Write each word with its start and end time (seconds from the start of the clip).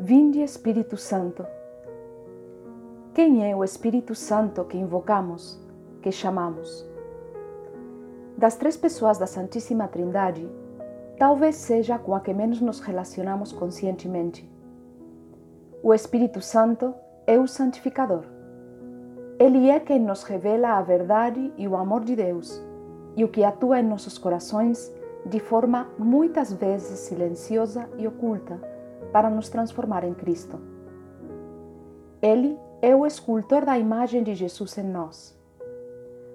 Vinde 0.00 0.40
Espírito 0.40 0.96
Santo. 0.96 1.44
Quem 3.12 3.50
é 3.50 3.56
o 3.56 3.64
Espírito 3.64 4.14
Santo 4.14 4.64
que 4.64 4.78
invocamos, 4.78 5.60
que 6.00 6.12
chamamos? 6.12 6.88
Das 8.36 8.54
três 8.54 8.76
pessoas 8.76 9.18
da 9.18 9.26
Santíssima 9.26 9.88
Trindade, 9.88 10.48
talvez 11.18 11.56
seja 11.56 11.98
com 11.98 12.14
a 12.14 12.20
que 12.20 12.32
menos 12.32 12.60
nos 12.60 12.78
relacionamos 12.78 13.50
conscientemente. 13.50 14.48
O 15.82 15.92
Espírito 15.92 16.40
Santo 16.40 16.94
é 17.26 17.36
o 17.36 17.48
santificador. 17.48 18.22
Ele 19.36 19.68
é 19.68 19.80
quem 19.80 19.98
nos 19.98 20.22
revela 20.22 20.78
a 20.78 20.80
verdade 20.80 21.52
e 21.56 21.66
o 21.66 21.74
amor 21.74 22.04
de 22.04 22.14
Deus 22.14 22.62
e 23.16 23.24
o 23.24 23.28
que 23.28 23.42
atua 23.42 23.80
em 23.80 23.84
nossos 23.84 24.16
corações 24.16 24.94
de 25.26 25.40
forma 25.40 25.88
muitas 25.98 26.52
vezes 26.52 27.00
silenciosa 27.00 27.88
e 27.98 28.06
oculta 28.06 28.77
para 29.12 29.30
nos 29.30 29.48
transformar 29.48 30.04
em 30.04 30.14
Cristo. 30.14 30.58
Ele 32.20 32.58
é 32.82 32.94
o 32.94 33.06
escultor 33.06 33.64
da 33.64 33.78
imagem 33.78 34.22
de 34.22 34.34
Jesus 34.34 34.76
em 34.78 34.84
nós. 34.84 35.36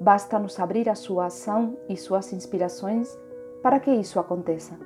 Basta 0.00 0.38
nos 0.38 0.58
abrir 0.58 0.88
a 0.88 0.94
sua 0.94 1.26
ação 1.26 1.76
e 1.88 1.96
suas 1.96 2.32
inspirações 2.32 3.16
para 3.62 3.80
que 3.80 3.90
isso 3.90 4.18
aconteça. 4.18 4.78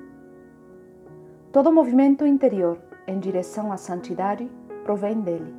Todo 1.51 1.71
movimento 1.71 2.25
interior 2.25 2.77
em 3.07 3.19
direção 3.19 3.71
à 3.71 3.77
santidade 3.77 4.49
provém 4.83 5.19
dele. 5.19 5.53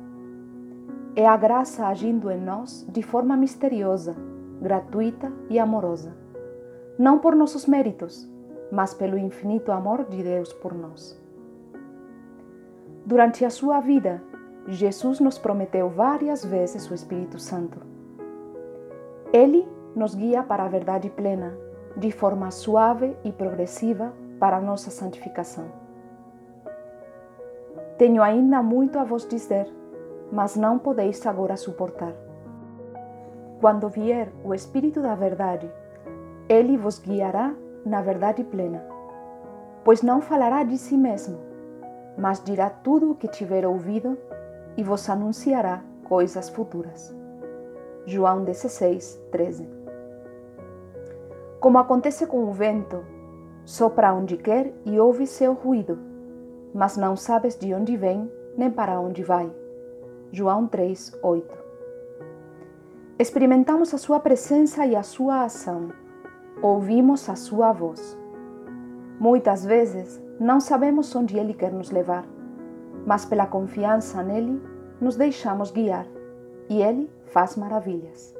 É 1.15 1.27
a 1.27 1.35
graça 1.35 1.85
agindo 1.87 2.31
em 2.31 2.39
nós 2.39 2.87
de 2.89 3.03
forma 3.03 3.35
misteriosa, 3.35 4.15
gratuita 4.61 5.31
e 5.49 5.59
amorosa, 5.59 6.15
não 6.97 7.19
por 7.19 7.35
nossos 7.35 7.65
méritos, 7.65 8.29
mas 8.71 8.93
pelo 8.93 9.17
infinito 9.17 9.71
amor 9.71 10.05
de 10.05 10.23
Deus 10.23 10.53
por 10.53 10.73
nós. 10.73 11.20
Durante 13.03 13.43
a 13.43 13.49
sua 13.49 13.79
vida, 13.79 14.21
Jesus 14.67 15.19
nos 15.19 15.39
prometeu 15.39 15.89
várias 15.89 16.45
vezes 16.45 16.89
o 16.89 16.93
Espírito 16.93 17.39
Santo. 17.39 17.79
Ele 19.33 19.67
nos 19.95 20.13
guia 20.13 20.43
para 20.43 20.63
a 20.63 20.67
verdade 20.67 21.09
plena, 21.09 21.51
de 21.97 22.11
forma 22.11 22.51
suave 22.51 23.17
e 23.23 23.31
progressiva 23.31 24.13
para 24.39 24.57
a 24.57 24.61
nossa 24.61 24.91
santificação. 24.91 25.65
Tenho 27.97 28.21
ainda 28.21 28.61
muito 28.61 28.99
a 28.99 29.03
vos 29.03 29.27
dizer, 29.27 29.67
mas 30.31 30.55
não 30.55 30.77
podeis 30.77 31.25
agora 31.25 31.57
suportar. 31.57 32.13
Quando 33.59 33.89
vier 33.89 34.31
o 34.43 34.53
Espírito 34.53 35.01
da 35.01 35.15
Verdade, 35.15 35.69
ele 36.47 36.77
vos 36.77 36.99
guiará 36.99 37.53
na 37.83 38.01
verdade 38.01 38.43
plena, 38.43 38.83
pois 39.83 40.03
não 40.03 40.21
falará 40.21 40.63
de 40.63 40.77
si 40.77 40.95
mesmo 40.95 41.50
mas 42.17 42.43
dirá 42.43 42.69
tudo 42.69 43.11
o 43.11 43.15
que 43.15 43.27
tiver 43.27 43.65
ouvido 43.65 44.17
e 44.77 44.83
vos 44.83 45.09
anunciará 45.09 45.81
coisas 46.03 46.49
futuras. 46.49 47.15
João 48.05 48.43
16, 48.43 49.19
13. 49.31 49.69
Como 51.59 51.77
acontece 51.77 52.25
com 52.25 52.43
o 52.45 52.51
vento, 52.51 53.05
sopra 53.63 54.13
onde 54.13 54.37
quer 54.37 54.73
e 54.85 54.99
ouve 54.99 55.27
seu 55.27 55.53
ruído, 55.53 55.97
mas 56.73 56.97
não 56.97 57.15
sabes 57.15 57.57
de 57.57 57.73
onde 57.73 57.95
vem 57.95 58.31
nem 58.57 58.69
para 58.69 58.99
onde 58.99 59.23
vai. 59.23 59.51
João 60.31 60.67
3, 60.67 61.19
8. 61.21 61.57
Experimentamos 63.19 63.93
a 63.93 63.97
sua 63.97 64.19
presença 64.19 64.85
e 64.85 64.95
a 64.95 65.03
sua 65.03 65.43
ação. 65.43 65.89
Ouvimos 66.61 67.29
a 67.29 67.35
sua 67.35 67.71
voz. 67.71 68.17
Muitas 69.19 69.63
vezes 69.63 70.19
não 70.41 70.59
sabemos 70.59 71.15
onde 71.15 71.37
Ele 71.37 71.53
quer 71.53 71.71
nos 71.71 71.91
levar, 71.91 72.25
mas 73.05 73.23
pela 73.23 73.45
confiança 73.45 74.23
nele 74.23 74.59
nos 74.99 75.15
deixamos 75.15 75.69
guiar 75.69 76.07
e 76.67 76.81
Ele 76.81 77.07
faz 77.27 77.55
maravilhas. 77.55 78.33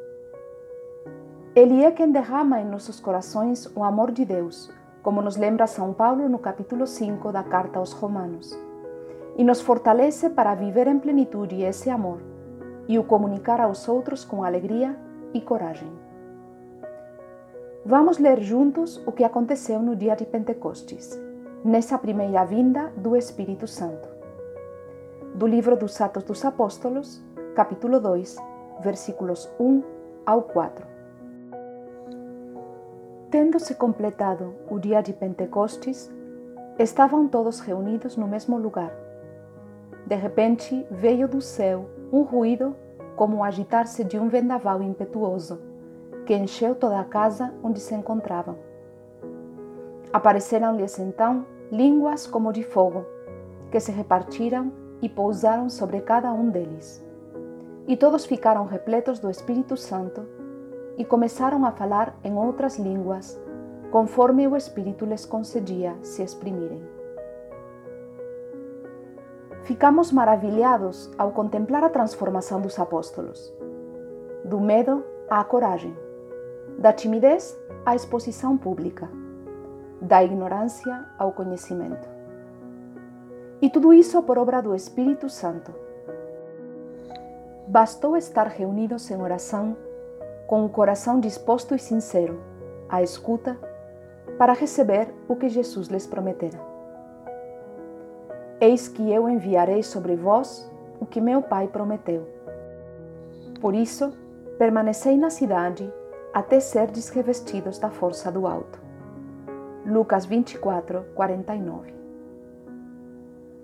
Ele 1.56 1.84
é 1.84 1.92
quem 1.92 2.12
derrama 2.12 2.60
em 2.60 2.66
nossos 2.66 3.00
corações 3.00 3.68
o 3.76 3.84
amor 3.84 4.12
de 4.12 4.26
Deus, 4.26 4.74
como 5.04 5.22
nos 5.22 5.38
lembra 5.38 5.68
São 5.68 5.94
Paulo 5.94 6.28
no 6.28 6.40
capítulo 6.40 6.88
5 6.88 7.32
da 7.32 7.44
carta 7.44 7.78
aos 7.78 7.92
Romanos, 7.92 8.58
e 9.38 9.44
nos 9.44 9.62
fortalece 9.62 10.28
para 10.32 10.56
viver 10.56 10.88
em 10.88 10.98
plenitude 10.98 11.62
esse 11.62 11.88
amor 11.88 12.20
e 12.88 12.98
o 12.98 13.04
comunicar 13.04 13.62
aos 13.62 13.88
outros 13.88 14.26
com 14.26 14.44
alegria 14.44 14.98
e 15.36 15.40
coragem. 15.40 15.92
Vamos 17.86 18.18
ler 18.18 18.42
juntos 18.42 18.98
o 19.06 19.12
que 19.12 19.24
aconteceu 19.24 19.80
no 19.84 19.96
dia 19.96 20.16
de 20.16 20.26
Pentecostes, 20.26 21.20
nessa 21.64 21.98
primeira 21.98 22.44
vinda 22.44 22.92
do 22.98 23.16
Espírito 23.16 23.68
Santo. 23.68 24.10
Do 25.36 25.46
livro 25.46 25.76
dos 25.76 26.00
Atos 26.02 26.24
dos 26.24 26.44
Apóstolos, 26.44 27.24
capítulo 27.56 28.00
2, 28.00 28.38
versículos 28.82 29.50
1 29.60 29.84
ao 30.26 30.42
4. 30.42 30.86
Tendo-se 33.30 33.76
completado 33.76 34.56
o 34.70 34.80
dia 34.80 35.02
de 35.02 35.14
Pentecostes, 35.14 36.12
estavam 36.80 37.28
todos 37.28 37.60
reunidos 37.60 38.18
no 38.18 38.28
mesmo 38.28 38.58
lugar. 38.58 38.92
De 40.06 40.16
repente 40.16 40.86
veio 40.90 41.28
do 41.28 41.42
céu 41.42 41.90
um 42.12 42.24
ruído 42.24 42.76
como 43.16 43.38
o 43.38 43.44
agitar-se 43.44 44.04
de 44.04 44.18
um 44.18 44.28
vendaval 44.28 44.82
impetuoso 44.82 45.62
que 46.26 46.36
encheu 46.36 46.76
toda 46.76 47.00
a 47.00 47.06
casa 47.06 47.54
onde 47.64 47.80
se 47.80 47.94
encontravam. 47.94 48.71
Apareceram-lhes 50.14 51.00
então 51.00 51.46
línguas 51.72 52.28
como 52.28 52.52
de 52.52 52.64
fogo, 52.64 53.06
que 53.72 53.80
se 53.80 53.92
repartiram 53.92 54.72
e 55.02 55.08
pousaram 55.08 55.70
sobre 55.70 56.02
cada 56.02 56.32
um 56.34 56.50
deles. 56.50 57.04
E 57.88 57.96
todos 57.96 58.26
ficaram 58.26 58.66
repletos 58.66 59.20
do 59.20 59.30
Espírito 59.30 59.78
Santo 59.78 60.26
e 60.98 61.06
começaram 61.06 61.66
a 61.66 61.72
falar 61.72 62.16
em 62.24 62.34
outras 62.36 62.78
línguas, 62.78 63.40
conforme 63.92 64.48
o 64.48 64.56
Espírito 64.56 65.06
lhes 65.06 65.26
concedia 65.26 65.96
se 66.02 66.22
exprimirem. 66.22 66.84
Ficamos 69.64 70.12
maravilhados 70.12 71.12
ao 71.18 71.32
contemplar 71.32 71.84
a 71.84 71.90
transformação 71.90 72.60
dos 72.62 72.78
apóstolos, 72.78 73.54
do 74.44 74.60
medo 74.60 75.04
à 75.30 75.44
coragem 75.44 75.96
da 76.78 76.92
timidez 76.92 77.58
à 77.86 77.96
exposição 77.96 78.58
pública, 78.58 79.08
da 80.02 80.24
ignorância 80.24 81.06
ao 81.18 81.32
conhecimento. 81.32 82.10
E 83.62 83.70
tudo 83.70 83.94
isso 83.94 84.22
por 84.24 84.40
obra 84.40 84.62
do 84.62 84.74
Espírito 84.74 85.30
Santo. 85.30 85.72
Bastou 87.68 88.18
estar 88.18 88.48
reunidos 88.48 89.10
em 89.12 89.22
oração, 89.22 89.78
com 90.48 90.66
o 90.66 90.70
coração 90.70 91.20
disposto 91.20 91.76
e 91.76 91.80
sincero, 91.80 92.42
à 92.90 93.04
escuta, 93.04 93.58
para 94.38 94.54
receber 94.54 95.14
o 95.28 95.36
que 95.36 95.48
Jesus 95.48 95.88
lhes 95.88 96.08
prometera. 96.08 96.60
Eis 98.60 98.88
que 98.88 99.12
eu 99.12 99.30
enviarei 99.30 99.84
sobre 99.84 100.16
vós 100.16 100.70
o 101.00 101.06
que 101.06 101.22
meu 101.22 101.42
Pai 101.42 101.68
prometeu. 101.68 102.28
Por 103.62 103.76
isso, 103.76 104.12
permanecei 104.58 105.18
na 105.18 105.30
cidade 105.30 105.92
até 106.34 106.60
serdes 106.60 107.10
revestidos 107.10 107.78
da 107.78 107.90
força 107.90 108.32
do 108.32 108.48
alto. 108.48 108.91
Lucas 109.86 110.26
24, 110.26 111.06
49. 111.16 111.94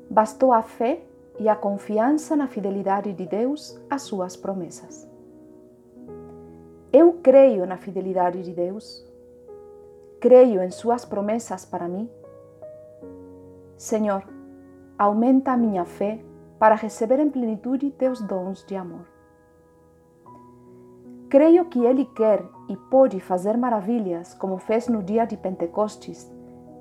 Bastou 0.09 0.51
a 0.51 0.63
fé 0.63 1.03
e 1.39 1.47
a 1.47 1.55
confiança 1.55 2.35
na 2.35 2.47
fidelidade 2.47 3.13
de 3.13 3.25
Deus 3.25 3.79
às 3.87 4.01
suas 4.01 4.35
promessas. 4.35 5.07
Eu 6.91 7.13
creio 7.21 7.67
na 7.67 7.77
fidelidade 7.77 8.41
de 8.41 8.51
Deus. 8.51 9.05
Creio 10.19 10.63
em 10.63 10.71
suas 10.71 11.05
promessas 11.05 11.63
para 11.63 11.87
mim. 11.87 12.09
Senhor, 13.77 14.23
aumenta 14.97 15.51
a 15.51 15.57
minha 15.57 15.85
fé 15.85 16.19
para 16.57 16.73
receber 16.73 17.19
em 17.19 17.29
plenitude 17.29 17.91
teus 17.91 18.19
dons 18.21 18.65
de 18.65 18.75
amor. 18.75 19.16
Creio 21.29 21.65
que 21.65 21.83
Ele 21.83 22.05
quer 22.05 22.45
e 22.69 22.77
pode 22.77 23.19
fazer 23.19 23.57
maravilhas, 23.57 24.33
como 24.33 24.57
fez 24.57 24.87
no 24.87 25.03
dia 25.03 25.25
de 25.25 25.35
Pentecostes, 25.35 26.31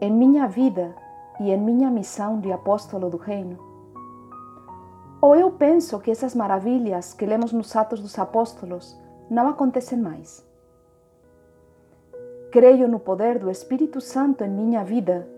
em 0.00 0.12
minha 0.12 0.46
vida 0.46 0.94
e 1.40 1.50
em 1.50 1.60
minha 1.60 1.90
missão 1.90 2.38
de 2.38 2.52
apóstolo 2.52 3.10
do 3.10 3.16
Reino. 3.16 3.58
Ou 5.20 5.34
eu 5.34 5.50
penso 5.50 5.98
que 5.98 6.12
essas 6.12 6.32
maravilhas 6.32 7.12
que 7.12 7.26
lemos 7.26 7.52
nos 7.52 7.74
Atos 7.74 8.00
dos 8.00 8.16
Apóstolos 8.16 8.96
não 9.28 9.48
acontecem 9.48 9.98
mais. 9.98 10.46
Creio 12.52 12.86
no 12.86 13.00
poder 13.00 13.40
do 13.40 13.50
Espírito 13.50 14.00
Santo 14.00 14.44
em 14.44 14.48
minha 14.48 14.84
vida 14.84 15.28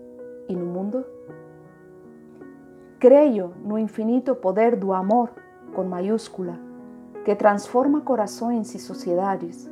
e 0.47 0.55
no 0.55 0.67
mundo. 0.67 1.03
Creio 2.99 3.55
no 3.65 3.79
infinito 3.79 4.35
poder 4.35 4.75
do 4.75 4.93
amor, 4.93 5.31
com 5.73 5.83
maiúscula 5.83 6.68
que 7.23 7.35
transforma 7.35 8.01
corações 8.01 8.73
e 8.73 8.79
sociedades, 8.79 9.69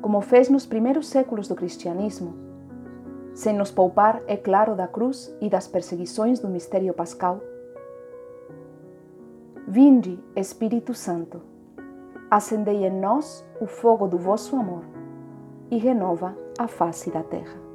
como 0.00 0.20
fez 0.20 0.48
nos 0.48 0.66
primeiros 0.66 1.08
séculos 1.08 1.48
do 1.48 1.54
cristianismo, 1.54 2.34
sem 3.34 3.56
nos 3.56 3.70
poupar, 3.70 4.20
é 4.26 4.36
claro, 4.36 4.74
da 4.74 4.88
cruz 4.88 5.32
e 5.40 5.48
das 5.48 5.68
perseguições 5.68 6.40
do 6.40 6.48
mistério 6.48 6.92
pascal. 6.92 7.40
Vinde, 9.66 10.18
Espírito 10.34 10.92
Santo, 10.92 11.40
acendei 12.30 12.84
em 12.84 13.00
nós 13.00 13.44
o 13.60 13.66
fogo 13.66 14.08
do 14.08 14.18
vosso 14.18 14.56
amor 14.56 14.82
e 15.70 15.78
renova 15.78 16.36
a 16.58 16.66
face 16.66 17.10
da 17.10 17.22
terra. 17.22 17.67